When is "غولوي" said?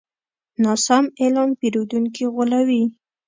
2.33-2.83